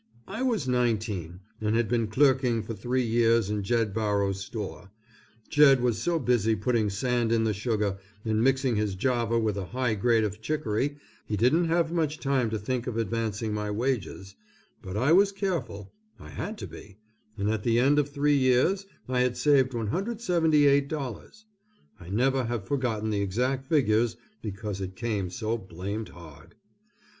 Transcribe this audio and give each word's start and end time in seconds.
I 0.27 0.41
was 0.41 0.67
nineteen, 0.67 1.41
and 1.61 1.75
had 1.75 1.87
been 1.87 2.07
clerking 2.07 2.63
for 2.63 2.73
three 2.73 3.03
years 3.03 3.51
in 3.51 3.61
Jed 3.61 3.93
Barrow's 3.93 4.39
store. 4.39 4.89
Jed 5.47 5.79
was 5.79 6.01
so 6.01 6.17
busy 6.17 6.55
putting 6.55 6.89
sand 6.89 7.31
in 7.31 7.43
the 7.43 7.53
sugar, 7.53 7.99
and 8.25 8.43
mixing 8.43 8.77
his 8.77 8.95
Java 8.95 9.37
with 9.37 9.57
a 9.57 9.65
high 9.65 9.93
grade 9.93 10.23
of 10.23 10.41
chicory, 10.41 10.97
he 11.27 11.37
didn't 11.37 11.65
have 11.65 11.91
much 11.91 12.17
time 12.19 12.49
to 12.49 12.57
think 12.57 12.87
of 12.87 12.97
advancing 12.97 13.53
my 13.53 13.69
wages, 13.69 14.35
but 14.81 14.97
I 14.97 15.11
was 15.11 15.31
careful, 15.31 15.93
I 16.19 16.29
had 16.29 16.57
to 16.57 16.67
be, 16.67 16.97
and 17.37 17.47
at 17.51 17.61
the 17.61 17.77
end 17.77 17.99
of 17.99 18.09
three 18.09 18.35
years 18.37 18.87
I 19.07 19.19
had 19.19 19.37
saved 19.37 19.73
$178. 19.73 21.43
I 21.99 22.09
never 22.09 22.45
have 22.45 22.65
forgotten 22.67 23.11
the 23.11 23.21
exact 23.21 23.67
figures, 23.67 24.17
because 24.41 24.81
it 24.81 24.95
came 24.95 25.29
so 25.29 25.59
blamed 25.59 26.09
hard. 26.09 26.55